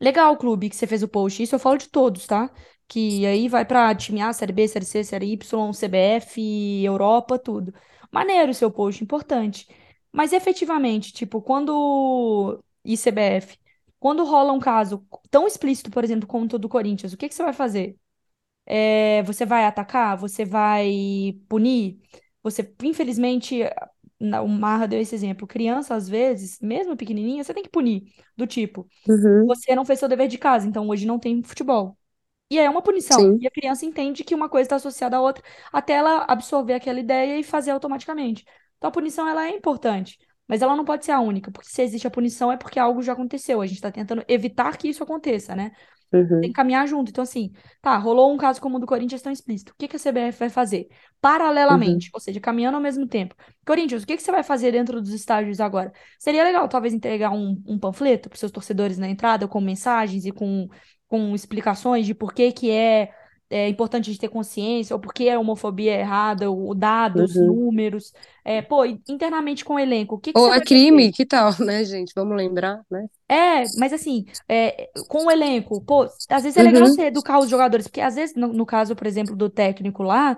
[0.00, 1.40] Legal, clube, que você fez o post.
[1.40, 2.50] Isso eu falo de todos, tá?
[2.88, 7.72] Que aí vai para time A, Série B, Série C, Série Y, CBF, Europa, tudo.
[8.12, 9.66] Maneiro o seu post, importante.
[10.12, 12.62] Mas efetivamente, tipo, quando.
[12.84, 13.58] E CBF,
[13.98, 17.34] quando rola um caso tão explícito, por exemplo, como o do Corinthians, o que que
[17.34, 17.96] você vai fazer?
[18.66, 20.16] É, você vai atacar?
[20.18, 22.00] Você vai punir?
[22.42, 23.60] Você, infelizmente,
[24.20, 25.46] o Marra deu esse exemplo.
[25.46, 28.04] Criança, às vezes, mesmo pequenininha, você tem que punir.
[28.36, 29.46] Do tipo, uhum.
[29.46, 31.96] você não fez seu dever de casa, então hoje não tem futebol.
[32.50, 33.18] E é uma punição.
[33.18, 33.38] Sim.
[33.40, 37.00] E a criança entende que uma coisa está associada à outra até ela absorver aquela
[37.00, 38.44] ideia e fazer automaticamente.
[38.76, 41.82] Então a punição ela é importante, mas ela não pode ser a única, porque se
[41.82, 43.60] existe a punição é porque algo já aconteceu.
[43.60, 45.72] A gente está tentando evitar que isso aconteça, né?
[46.14, 46.40] Uhum.
[46.40, 47.10] Tem que caminhar junto.
[47.10, 47.52] Então, assim,
[47.82, 49.72] tá, rolou um caso como o do Corinthians tão explícito.
[49.72, 50.86] O que, que a CBF vai fazer?
[51.20, 52.12] Paralelamente, uhum.
[52.14, 53.34] ou seja, caminhando ao mesmo tempo.
[53.66, 55.92] Corinthians, o que, que você vai fazer dentro dos estádios agora?
[56.18, 60.30] Seria legal, talvez, entregar um, um panfleto para seus torcedores na entrada, com mensagens e
[60.30, 60.68] com
[61.14, 63.10] com explicações de por que, que é,
[63.48, 67.36] é importante a gente ter consciência, ou por que a homofobia é errada, ou dados,
[67.36, 67.46] uhum.
[67.46, 68.12] números.
[68.44, 71.84] É, pô, internamente com o elenco, o que, que Ou é crime, que tal, né,
[71.84, 72.12] gente?
[72.16, 73.06] Vamos lembrar, né?
[73.28, 76.88] É, mas assim, é, com o elenco, pô, às vezes é legal uhum.
[76.88, 80.36] você educar os jogadores, porque às vezes, no, no caso, por exemplo, do técnico lá,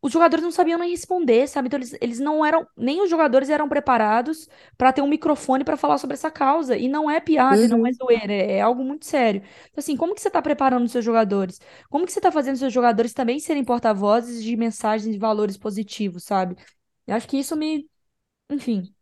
[0.00, 1.66] os jogadores não sabiam nem responder, sabe?
[1.66, 5.76] Então eles, eles não eram, nem os jogadores eram preparados para ter um microfone para
[5.76, 6.76] falar sobre essa causa.
[6.76, 7.68] E não é piada, uhum.
[7.68, 9.42] não é zoeira, é, é, algo muito sério.
[9.70, 11.60] Então, assim, como que você está preparando os seus jogadores?
[11.90, 15.56] Como que você está fazendo os seus jogadores também serem porta-vozes de mensagens de valores
[15.56, 16.56] positivos, sabe?
[17.06, 17.88] Eu acho que isso me.
[18.50, 18.94] Enfim.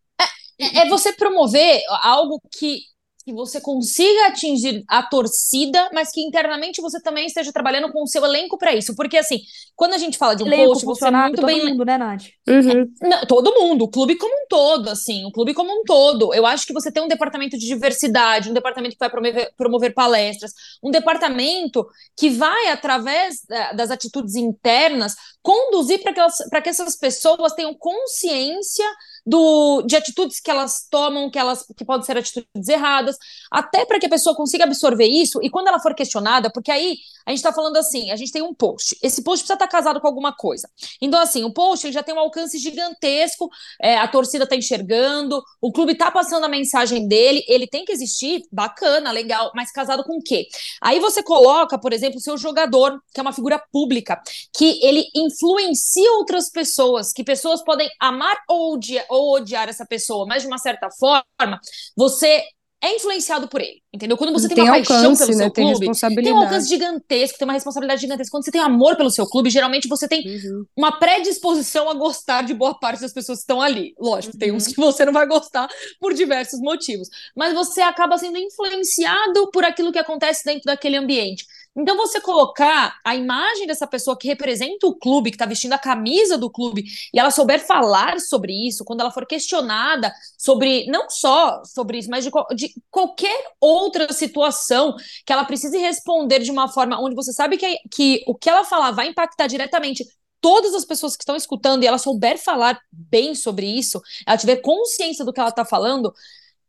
[0.58, 2.78] É, é você promover algo que
[3.26, 8.06] que você consiga atingir a torcida, mas que internamente você também esteja trabalhando com o
[8.06, 8.94] seu elenco para isso.
[8.94, 9.40] Porque, assim,
[9.74, 11.58] quando a gente fala de um elenco, post, você é muito todo bem.
[11.58, 12.22] Todo mundo, né, Nath?
[12.48, 12.92] Uhum.
[13.02, 16.32] Não, todo mundo, o clube como um todo, assim, o clube como um todo.
[16.32, 19.92] Eu acho que você tem um departamento de diversidade, um departamento que vai promover, promover
[19.92, 21.84] palestras, um departamento
[22.16, 23.40] que vai, através
[23.74, 28.86] das atitudes internas, conduzir para que, que essas pessoas tenham consciência
[29.26, 33.16] do, de atitudes que elas tomam, que elas que podem ser atitudes erradas,
[33.50, 36.96] até para que a pessoa consiga absorver isso e quando ela for questionada, porque aí
[37.26, 39.70] a gente está falando assim, a gente tem um post, esse post precisa estar tá
[39.70, 40.68] casado com alguma coisa.
[41.00, 43.50] Então assim, o post ele já tem um alcance gigantesco,
[43.82, 47.92] é, a torcida está enxergando, o clube está passando a mensagem dele, ele tem que
[47.92, 50.46] existir, bacana, legal, mas casado com o quê?
[50.80, 54.20] Aí você coloca, por exemplo, o seu jogador, que é uma figura pública,
[54.56, 60.26] que ele influencia outras pessoas, que pessoas podem amar ou odiar ou odiar essa pessoa,
[60.26, 61.60] mas de uma certa forma,
[61.96, 62.42] você
[62.82, 64.16] é influenciado por ele, entendeu?
[64.16, 65.44] Quando você tem, tem uma alcance, paixão pelo né?
[65.44, 68.30] seu tem clube, tem um alcance gigantesco, tem uma responsabilidade gigantesca.
[68.30, 70.64] Quando você tem amor pelo seu clube, geralmente você tem uhum.
[70.76, 73.94] uma predisposição a gostar de boa parte das pessoas que estão ali.
[73.98, 74.38] Lógico, uhum.
[74.38, 74.74] tem uns uhum.
[74.74, 79.90] que você não vai gostar por diversos motivos, mas você acaba sendo influenciado por aquilo
[79.90, 81.46] que acontece dentro daquele ambiente.
[81.76, 85.78] Então, você colocar a imagem dessa pessoa que representa o clube, que está vestindo a
[85.78, 91.10] camisa do clube, e ela souber falar sobre isso, quando ela for questionada sobre, não
[91.10, 96.68] só sobre isso, mas de, de qualquer outra situação que ela precise responder de uma
[96.68, 100.04] forma onde você sabe que, que o que ela falar vai impactar diretamente
[100.40, 104.56] todas as pessoas que estão escutando e ela souber falar bem sobre isso, ela tiver
[104.56, 106.14] consciência do que ela está falando,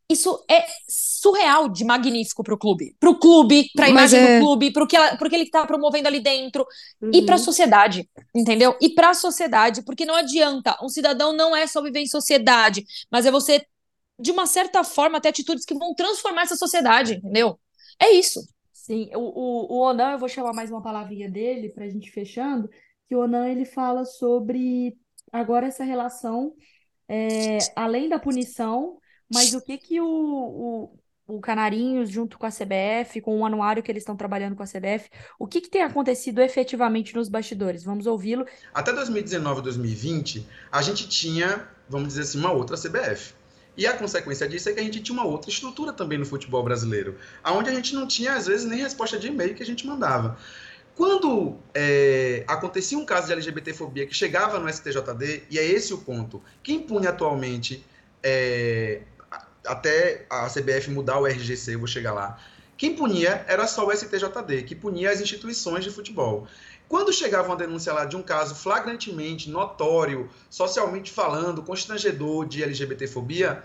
[0.08, 2.96] isso é surreal de magnífico para o clube.
[2.98, 4.38] Para o clube, para a imagem é...
[4.38, 6.66] do clube, para o que, que ele está promovendo ali dentro.
[7.00, 7.10] Uhum.
[7.12, 8.74] E para a sociedade, entendeu?
[8.80, 10.78] E para a sociedade, porque não adianta.
[10.82, 13.66] Um cidadão não é só viver em sociedade, mas é você,
[14.18, 17.60] de uma certa forma, ter atitudes que vão transformar essa sociedade, entendeu?
[18.00, 18.40] É isso.
[18.72, 22.10] Sim, o, o, o Onan, eu vou chamar mais uma palavrinha dele para a gente
[22.10, 22.70] fechando,
[23.06, 24.96] que o Onan ele fala sobre
[25.30, 26.54] agora essa relação,
[27.06, 28.98] é, além da punição
[29.32, 33.82] mas o que que o, o, o Canarinhos, junto com a CBF, com o anuário
[33.82, 37.84] que eles estão trabalhando com a CBF, o que, que tem acontecido efetivamente nos bastidores?
[37.84, 38.46] Vamos ouvi-lo.
[38.72, 43.34] Até 2019, 2020, a gente tinha, vamos dizer assim, uma outra CBF.
[43.76, 46.64] E a consequência disso é que a gente tinha uma outra estrutura também no futebol
[46.64, 49.86] brasileiro, onde a gente não tinha, às vezes, nem resposta de e-mail que a gente
[49.86, 50.36] mandava.
[50.96, 55.98] Quando é, acontecia um caso de LGBTfobia que chegava no STJD, e é esse o
[55.98, 57.84] ponto, quem pune atualmente
[58.20, 59.02] é,
[59.68, 62.38] até a CBF mudar o RGC, eu vou chegar lá.
[62.76, 66.46] Quem punia era só o STJD, que punia as instituições de futebol.
[66.88, 73.62] Quando chegava uma denúncia lá de um caso flagrantemente, notório, socialmente falando, constrangedor de LGBTfobia,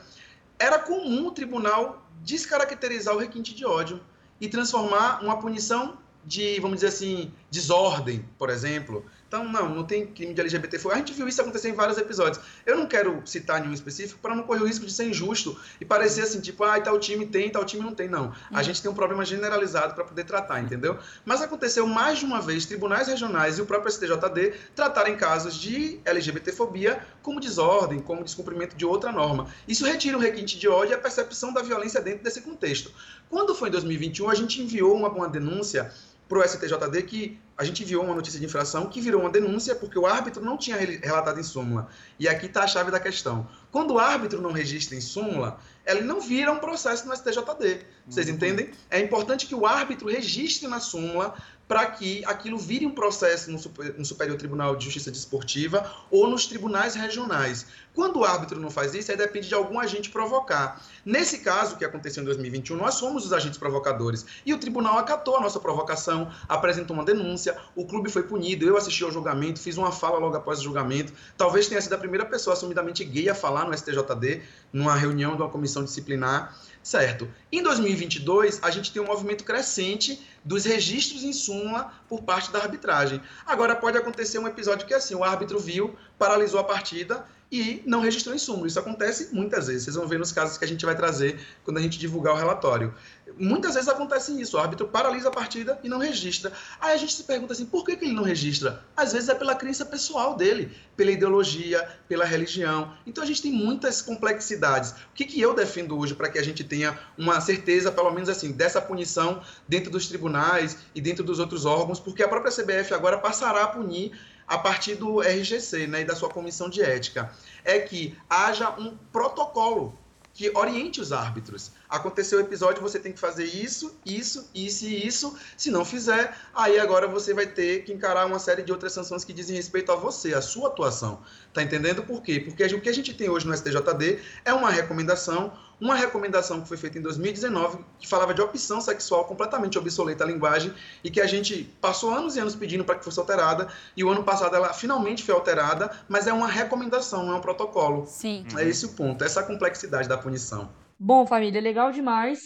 [0.60, 4.02] era comum o tribunal descaracterizar o requinte de ódio
[4.42, 10.06] e transformar uma punição de, vamos dizer assim, desordem, por exemplo, então, não, não tem
[10.06, 10.78] crime de LGBT.
[10.92, 12.40] A gente viu isso acontecer em vários episódios.
[12.68, 15.86] Eu não quero citar nenhum específico para não correr o risco de ser injusto e
[15.86, 18.08] parecer assim, tipo, ah, tal time tem, tal time não tem.
[18.08, 18.32] Não.
[18.52, 18.64] A uhum.
[18.64, 21.00] gente tem um problema generalizado para poder tratar, entendeu?
[21.26, 26.00] Mas aconteceu mais de uma vez tribunais regionais e o próprio STJD tratarem casos de
[26.06, 29.48] LGBTfobia como desordem, como descumprimento de outra norma.
[29.68, 32.92] Isso retira o requinte de ódio e a percepção da violência dentro desse contexto.
[33.32, 35.92] Quando foi em 2021, a gente enviou uma, uma denúncia
[36.28, 39.76] para o STJD que a gente enviou uma notícia de infração que virou uma denúncia
[39.76, 41.88] porque o árbitro não tinha relatado em súmula.
[42.20, 43.48] E aqui está a chave da questão.
[43.74, 47.84] Quando o árbitro não registra em súmula, ele não vira um processo no STJD.
[48.08, 48.36] Vocês uhum.
[48.36, 48.70] entendem?
[48.88, 51.34] É importante que o árbitro registre na súmula
[51.68, 56.28] para que aquilo vire um processo no, super, no, Superior Tribunal de Justiça Desportiva ou
[56.28, 57.66] nos tribunais regionais.
[57.94, 60.82] Quando o árbitro não faz isso, aí depende de algum agente provocar.
[61.06, 64.26] Nesse caso que aconteceu em 2021, nós fomos os agentes provocadores.
[64.46, 68.76] E o tribunal acatou a nossa provocação, apresentou uma denúncia, o clube foi punido, eu
[68.76, 71.14] assisti ao julgamento, fiz uma fala logo após o julgamento.
[71.38, 75.42] Talvez tenha sido a primeira pessoa assumidamente gay a falar no STJD, numa reunião de
[75.42, 76.56] uma comissão disciplinar.
[76.82, 77.30] Certo.
[77.50, 82.60] Em 2022, a gente tem um movimento crescente dos registros em súmula por parte da
[82.60, 83.22] arbitragem.
[83.46, 88.00] Agora, pode acontecer um episódio que, assim, o árbitro viu, paralisou a partida e não
[88.00, 88.66] registrou insumo.
[88.66, 89.84] Isso acontece muitas vezes.
[89.84, 92.36] Vocês vão ver nos casos que a gente vai trazer quando a gente divulgar o
[92.36, 92.92] relatório.
[93.38, 94.58] Muitas vezes acontece isso.
[94.58, 96.52] O árbitro paralisa a partida e não registra.
[96.82, 98.84] Aí a gente se pergunta assim, por que, que ele não registra?
[98.98, 102.92] Às vezes é pela crença pessoal dele, pela ideologia, pela religião.
[103.06, 104.90] Então a gente tem muitas complexidades.
[104.90, 108.30] O que, que eu defendo hoje para que a gente tenha uma certeza, pelo menos
[108.30, 112.96] assim, dessa punição dentro dos tribunais e dentro dos outros órgãos, porque a própria CBF
[112.96, 114.12] agora passará a punir
[114.48, 117.32] a partir do RGC né, e da sua comissão de ética,
[117.64, 119.98] é que haja um protocolo
[120.34, 121.72] que oriente os árbitros.
[121.88, 125.38] Aconteceu o episódio, você tem que fazer isso, isso, isso e isso.
[125.56, 129.24] Se não fizer, aí agora você vai ter que encarar uma série de outras sanções
[129.24, 131.22] que dizem respeito a você, a sua atuação.
[131.54, 132.40] Tá entendendo por quê?
[132.40, 136.68] Porque o que a gente tem hoje no STJD é uma recomendação, uma recomendação que
[136.68, 141.20] foi feita em 2019, que falava de opção sexual completamente obsoleta a linguagem e que
[141.20, 144.56] a gente passou anos e anos pedindo para que fosse alterada e o ano passado
[144.56, 148.06] ela finalmente foi alterada, mas é uma recomendação, não é um protocolo.
[148.06, 148.46] Sim.
[148.58, 150.70] É esse o ponto, essa complexidade da punição.
[150.98, 152.42] Bom, família, legal demais.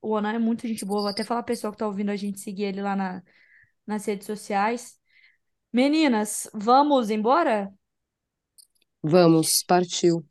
[0.00, 1.00] O Onan é muito gente boa.
[1.00, 3.22] Vou até falar pro pessoal que tá ouvindo a gente seguir ele lá na,
[3.86, 4.96] nas redes sociais.
[5.72, 7.72] Meninas, vamos embora?
[9.02, 10.24] Vamos, partiu.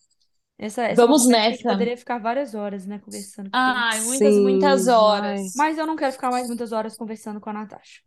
[0.59, 1.69] Essa, essa Vamos é conversa a gente nessa.
[1.69, 3.45] poderia ficar várias horas, né, conversando.
[3.45, 5.41] porque- Ai, muitas, Sim, muitas horas.
[5.55, 8.01] Mas eu não quero ficar mais muitas horas conversando com a Natasha.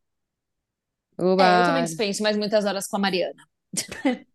[1.19, 3.45] É, eu também dispenso mais muitas horas com a Mariana.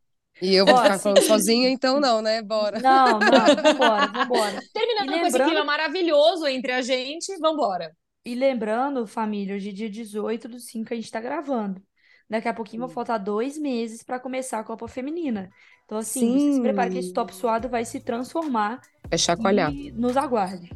[0.42, 2.42] E eu vou Ó, ficar se- falando sozinha, então não, né?
[2.42, 2.78] Bora.
[2.82, 3.20] Não, não,
[3.64, 4.62] vambora, vambora.
[4.74, 7.96] Terminando E com esse lembrando- clima maravilhoso entre a gente, vambora.
[8.26, 11.82] E lembrando, família, hoje é dia 18 do 5 a gente tá gravando.
[12.30, 12.88] Daqui a pouquinho Hum.
[12.88, 15.50] vai faltar dois meses pra começar a Copa Feminina.
[15.86, 19.72] Então, assim, você se prepara que esse top suado vai se transformar É chacoalhar.
[19.72, 20.70] e nos aguarde.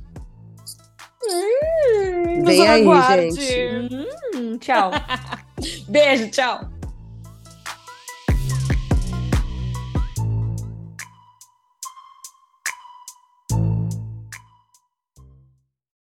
[2.37, 3.31] Nos Vem aí, aguarde.
[3.31, 4.07] gente.
[4.35, 4.91] Hum, tchau.
[5.89, 6.78] Beijo, tchau.